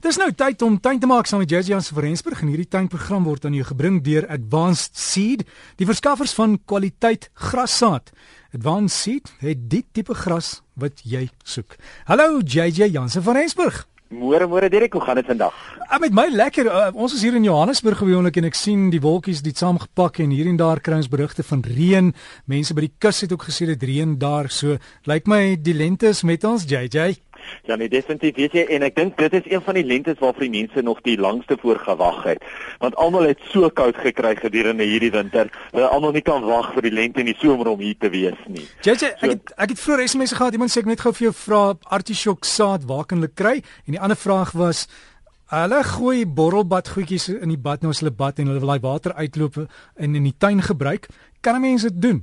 [0.00, 2.70] Dis nou tyd om tuin te maak saam met Jazzy Jansen van Rensburg en hierdie
[2.72, 5.42] tuinprogram word aan jou gebring deur Advanced Seed,
[5.76, 8.08] die verskaffers van kwaliteit grassaad.
[8.56, 11.76] Advanced Seed het die tipe gras wat jy soek.
[12.08, 13.82] Hallo JJ Jansen van Rensburg.
[14.10, 15.54] Môre môre Derek, hoe gaan dit vandag?
[15.84, 16.66] Uh, met my lekker.
[16.66, 20.32] Uh, ons is hier in Johannesburg gewoonlik en ek sien die wolkies het saamgepak en
[20.34, 22.08] hier en daar kry ons berigte van reën.
[22.50, 24.48] Mense by die kus het ook gesê dit reën daar.
[24.48, 27.20] So lyk my die lente is met ons JJ.
[27.68, 30.46] Ja nee, definitief weet jy en ek dink dit is een van die lentes waarvoor
[30.46, 32.44] die mense nog die langste voor gewag het.
[32.78, 35.50] Want almal het so koud gekry gedurende hierdie winter.
[35.70, 38.40] Hulle almal nie kan wag vir die lente en die somer om hier te wees
[38.46, 38.66] nie.
[38.86, 40.56] JJ, ek het ek het vroeër SMS gehad.
[40.56, 41.62] Iemand sê ek net gou vir jou vra
[42.00, 43.60] artichok saad waar kan hulle kry?
[43.86, 44.86] En die ander vraag was
[45.50, 48.84] Hulle gooi borrelbad goedjies in die bad nou as hulle bad en hulle wil daai
[48.84, 51.08] water uitloop en in die tuin gebruik.
[51.42, 52.20] Kan mense dit doen?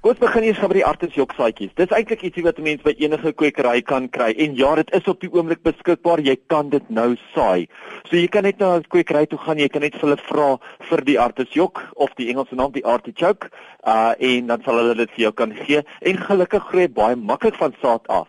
[0.00, 1.74] Kom ons begin eers van die artisjok saadjies.
[1.76, 5.08] Dis eintlik ietsie wat 'n mens by enige kwekery kan kry en ja, dit is
[5.12, 6.22] op die oomblik beskikbaar.
[6.24, 7.68] Jy kan dit nou saai.
[8.08, 10.58] So jy kan net na 'n kwekery toe gaan, jy kan net vir hulle vra
[10.88, 13.50] vir die artisjok of die Engelse naam die artichoke,
[13.84, 17.56] uh en dan sal hulle dit vir jou kan gee en gelukkig groei baie maklik
[17.56, 18.28] van saad af.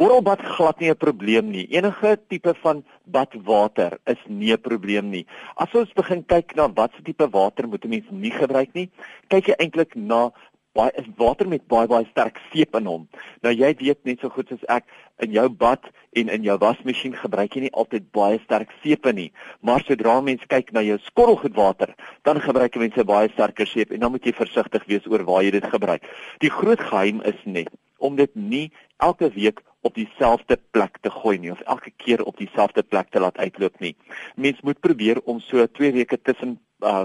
[0.00, 1.66] Borrelbad glad nie 'n probleem nie.
[1.76, 5.26] Enige tipe van badwater is nie 'n probleem nie.
[5.56, 8.88] As ons begin kyk na watse tipe water moet 'n mens nie gebruik nie,
[9.28, 10.30] kyk jy eintlik na
[10.76, 13.06] baie is water met baie baie sterk seep in hom.
[13.42, 14.86] Nou jy weet net so goed soos ek
[15.24, 19.30] in jou bad en in jou wasmasjien gebruik jy nie altyd baie sterk seep nie,
[19.62, 21.94] maar sodra mense kyk na jou skottelgoedwater,
[22.26, 25.54] dan gebruik mense baie sterker seep en dan moet jy versigtig wees oor waar jy
[25.58, 26.06] dit gebruik.
[26.42, 31.38] Die groot geheim is net om dit nie elke week op dieselfde plek te gooi
[31.38, 33.96] nie of elke keer op dieselfde plek te laat uitloop nie.
[34.36, 37.04] Mens moet probeer om so 2 weke tussen uh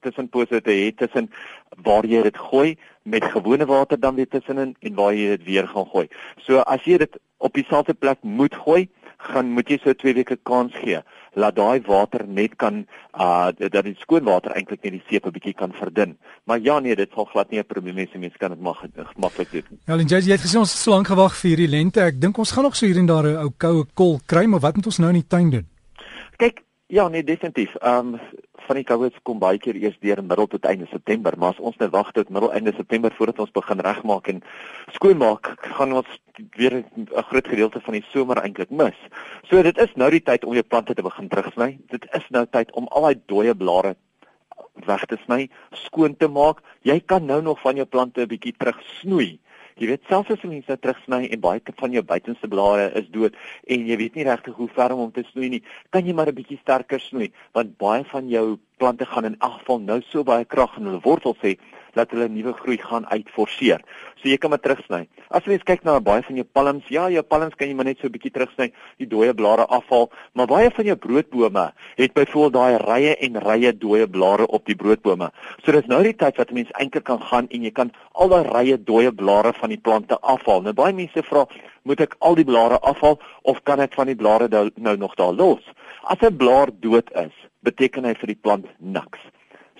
[0.00, 1.30] tussen pose te hê tussen
[1.84, 5.68] waar jy dit gooi met gewone water dan weer tussenin en waar jy dit weer
[5.68, 6.08] gaan gooi.
[6.36, 10.36] So as jy dit op dieselfde plek moet gooi, gaan moet jy so 2 weke
[10.36, 11.02] kans gee
[11.34, 15.32] laat daai water net kan uh dat die skoon water eintlik net die seep 'n
[15.32, 16.16] bietjie kan verdun.
[16.44, 18.20] Maar ja nee, dit sal glad nie 'n probleem wees nie.
[18.20, 19.78] Mense kan dit maar gemaklik doen.
[19.86, 22.00] Ja, en jy het gesê ons het so lank gewag vir hierdie lente.
[22.00, 24.60] Ek dink ons gaan nog so hier en daar 'n ou koue kol kry, maar
[24.60, 25.66] wat moet ons nou in die tuin doen?
[26.36, 27.74] Kyk, ja nee, definitief.
[27.76, 28.20] Ehm um,
[28.70, 31.78] van die koues kom baie keer eers deur middel tot einde September, maar as ons
[31.82, 34.38] net wag tot middel einde September voordat ons begin regmaak en
[34.94, 36.10] skoonmaak, gaan ons
[36.58, 38.98] weer 'n groot gedeelte van die somer eintlik mis.
[39.50, 41.78] So dit is nou die tyd om jou plante te begin terugsny.
[41.90, 43.96] Dit is nou tyd om al daai dooie blare
[44.86, 46.62] weg te sny, skoon te maak.
[46.82, 49.40] Jy kan nou nog van jou plante 'n bietjie terugsnoei.
[49.80, 53.36] Jy weet selfs as jy net terugsny en baie van jou buitenste blare is dood
[53.64, 56.28] en jy weet nie regtig hoe ver om hom te snoei nie, kan jy maar
[56.28, 60.22] 'n bietjie sterker snoei want baie van jou plante gaan in elk geval nou so
[60.22, 61.56] baie krag in hulle wortels hê
[61.94, 63.82] dat hulle nuwe groei gaan uitforceer.
[64.20, 65.06] So jy kan maar terugsny.
[65.32, 67.98] As jy kyk na baie van jou palms, ja, jou palms kan jy maar net
[68.00, 72.52] so 'n bietjie terugsny, die dooie blare afhaal, maar baie van jou broodbome het byvoorbeeld
[72.52, 75.30] daai rye en rye dooie blare op die broodbome.
[75.64, 78.44] So dis nou die tyd wat mense eintlik kan gaan en jy kan al daai
[78.44, 80.62] rye dooie blare van die plante afhaal.
[80.62, 81.46] Nou baie mense vra,
[81.84, 85.32] moet ek al die blare afhaal of kan ek van die blare nou nog daar
[85.32, 85.64] los?
[86.02, 89.20] As 'n blaar dood is, beteken hy vir die plant niks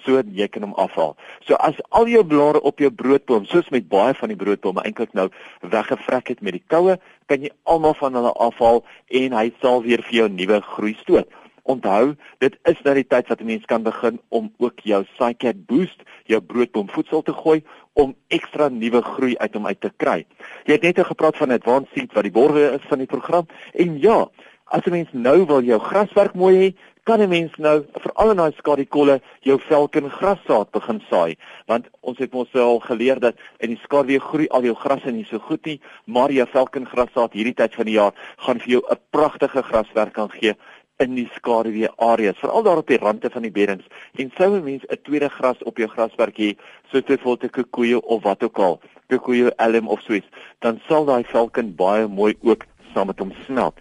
[0.04, 1.16] so jy kan hom afhaal.
[1.46, 5.12] So as al jou blare op jou broodboom, soos met baie van die broodbome eintlik
[5.14, 5.28] nou
[5.60, 8.82] weggevrek het met die koue, kan jy almal van hulle afhaal
[9.22, 11.28] en hy sal weer vir jou nuwe groei stoot.
[11.70, 15.66] Onthou, dit is nou die tyd wat 'n mens kan begin om ook jou Cycat
[15.66, 17.62] Boost, jou broodboom voedsel te gooi
[17.92, 20.26] om ekstra nuwe groei uit hom uit te kry.
[20.64, 23.46] Jy het net nou gepraat van Advanced Seed wat die borge is van die program
[23.74, 24.28] en ja,
[24.70, 26.68] as 'n mens nou wil jou graswerk mooi hê,
[27.10, 31.34] kan 'n mens nou vir al daai skadikolle jou velken grassaad begin saai.
[31.66, 35.25] Want ons het mos al geleer dat in die skaduwee groei al jou grasse nie
[35.25, 38.82] so goed nie maar jou velken grassaad hierdie tyd van die jaar gaan vir jou
[38.91, 40.54] 'n pragtige graswerk kan gee
[40.98, 44.65] in die skaduwee areas veral daar op die rande van die beddings en sou 'n
[44.65, 46.56] mens 'n tweede gras op jou graswerk hê
[46.92, 51.04] soos byvoorbeeld 'n kokoeie of wat ook al kokoeie elm of so iets dan sal
[51.04, 53.75] daai velken baie mooi ook saam met hom smelt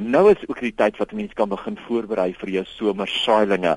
[0.00, 3.74] Nou is ook die tyd wat mense kan begin voorberei vir jou somersaailinge.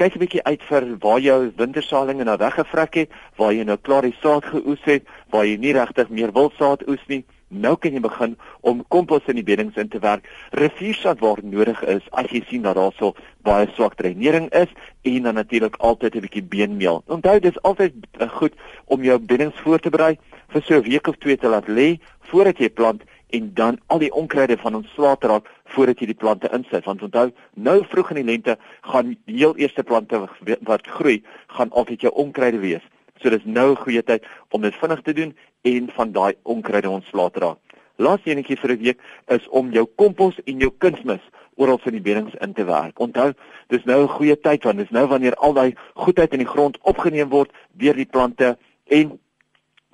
[0.00, 4.02] Kyk 'n bietjie uit vir waar jou wintersaailinge nou weggevrek het, waar jy nou klaar
[4.02, 7.24] die saad geoes het, waar jy nie regtig meer wil saad oes nie.
[7.48, 10.24] Nou kan jy begin om kompos in die beddings in te werk.
[10.50, 13.14] Riviersaad waar nodig is as jy sien dat daar so
[13.44, 14.72] baie swak dreinering is
[15.02, 17.02] en dan natuurlik altyd 'n bietjie beenmeel.
[17.06, 17.92] Onthou dis altyd
[18.28, 18.54] goed
[18.86, 20.18] om jou beddings voor te berei
[20.48, 23.02] vir so 'n week of twee te laat lê voordat jy plant
[23.32, 26.84] en dan al die onkruide van ons swaat raak voordat jy die plante insit.
[26.84, 28.56] Want onthou nou vroeg in die lente
[28.92, 30.20] gaan die heel eerste plante
[30.68, 31.22] wat groei
[31.56, 32.84] gaan altyd jou onkruide wees.
[33.22, 36.90] So dis nou 'n goeie tyd om dit vinnig te doen en van daai onkruide
[36.90, 37.58] ontslae te raak.
[37.96, 41.22] Laaste enetjie vir 'n week is om jou kompos en jou kunsmis
[41.56, 42.98] oral in die beddings in te werk.
[42.98, 43.32] Onthou,
[43.68, 46.78] dis nou 'n goeie tyd want dis nou wanneer al daai goedheid in die grond
[46.82, 49.18] opgeneem word deur die plante en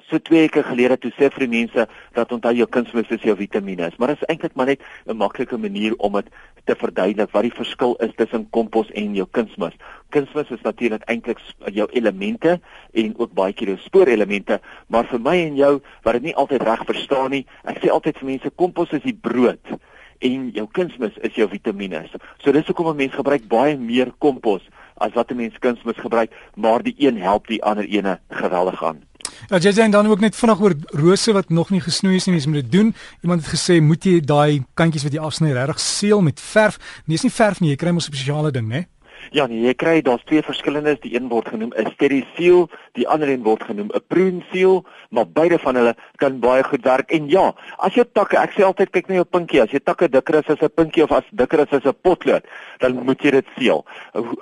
[0.09, 1.85] so twee weke gelede toe sê vir die mense
[2.17, 3.91] dat onthou jou kunsmis is jou vitamiene.
[3.99, 6.29] Maar dit is eintlik maar net 'n maklike manier om dit
[6.65, 9.77] te verduidelik wat die verskil is tussen kompos en jou kunsmis.
[10.11, 11.39] Kunsmis is natuurlik eintlik
[11.73, 12.61] jou elemente
[12.93, 16.63] en ook baie keer jou spoorelemente, maar vir my en jou wat dit nie altyd
[16.63, 19.79] reg verstaan nie, ek sê altyd vir mense kompos is die brood
[20.21, 22.05] en jou kunsmis is jou vitamiene.
[22.43, 24.63] So dis hoekom 'n mens gebruik baie meer kompos
[24.97, 29.08] as wat 'n mens kunsmis gebruik, maar die een help die ander ene geweldig aan.
[29.49, 32.35] Ja, jy sê dan ook net vinnig oor rose wat nog nie gesnoei is nie,
[32.35, 32.95] mens moet dit doen.
[33.23, 36.79] Iemand het gesê moet jy daai kantjies wat jy afsny regtig seël met verf.
[37.07, 38.87] Nee, is nie verf nie, jy kry mos 'n spesiale ding, né?
[39.35, 43.29] Ja, nee, jy kry daar's twee verskillendes, die een word genoem 'n steriseal, die ander
[43.29, 47.11] een word genoem 'n pruneseal, maar beide van hulle kan baie goed werk.
[47.11, 50.09] En ja, as jou takke, ek sê altyd kyk na jou pinkie, as jou takke
[50.09, 52.45] dikker is as 'n pinkie of as dikker is as 'n potlood,
[52.79, 53.85] dan moet jy dit seël.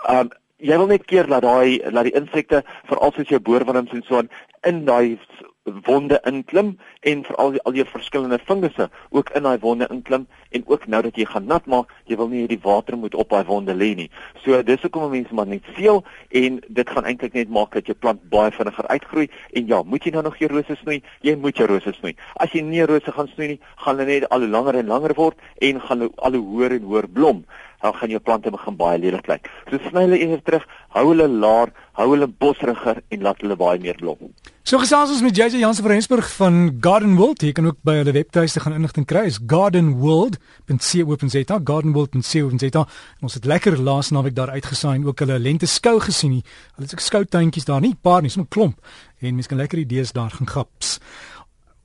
[0.09, 4.05] Um jy wil net keer dat daai dat die insekte veral soos jou boorwurms en
[4.07, 4.31] so aan
[4.63, 5.19] in daai
[5.67, 10.87] wonde inklim en veral al die verskillende fungusse ook in daai wonde inklim en ook
[10.87, 13.75] nou dat jy gaan nat maak, jy wil nie hierdie water moet op daai wonde
[13.75, 14.09] lê nie.
[14.45, 17.97] So dis hoekom mense maar net seël en dit gaan eintlik net maak dat jou
[17.99, 21.03] plant baie vinniger uitgroei en ja, moet jy nou nog jou rose snoei?
[21.27, 22.15] Jy moet jou rose snoei.
[22.37, 25.17] As jy nie rose gaan snoei nie, gaan hulle net al hoe langer en langer
[25.19, 27.45] word en gaan al hoe hoër en hoër blom
[27.87, 29.51] dan gaan jou plante begin baie lelik lyk.
[29.71, 30.65] So sny hulle eers terug,
[30.97, 34.33] hou hulle laer, hou hulle bosriger en laat hulle baie meer blom.
[34.67, 37.45] So gesels ons met JJ Jansen van Rensburg van Garden World.
[37.47, 39.21] Jy kan ook by hulle webtuiste gaan inligting kry.
[39.31, 42.83] Is gardenworld.co.za, gardenworld.co.za.
[43.23, 46.41] Ons het lekker laas naweek daar uitgesaai en ook hulle lente skou gesien.
[46.41, 48.83] Hulle het ook skoutuintjies daar nie, paar nie, so 'n klomp.
[49.23, 50.99] En mense kan lekker idees daar gaan gaps.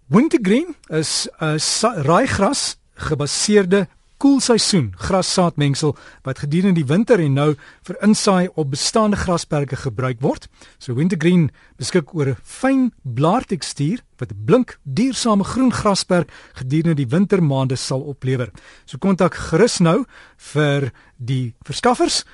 [0.10, 1.60] Wintergreen is 'n
[2.01, 3.88] raaigras gebaseerde
[4.21, 5.95] koelseisoen grassaadmengsel
[6.27, 7.50] wat gedurende die winter en nou
[7.88, 10.47] vir insaai op bestaande grasperke gebruik word.
[10.77, 11.50] So Wintergreen
[11.81, 18.01] beskik oor 'n fyn blaartekstuur wat 'n blink, duursame groen grasperk gedurende die wintermaande sal
[18.01, 18.51] oplewer.
[18.85, 20.06] So kontak gerus nou
[20.38, 22.25] vir die verskaffers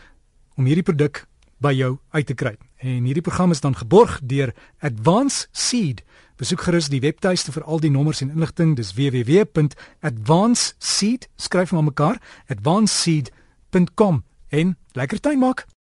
[0.57, 1.25] om hierdie produk
[1.63, 2.57] by jou uit te kry.
[2.77, 6.03] En hierdie program is dan geborg deur Advance Seed.
[6.37, 8.75] Besoek gerus die webtuiste vir al die nommers en inligting.
[8.77, 15.67] Dis www.advanceseed skryf maar mekaar advanceseed.com en lekker tyd maak.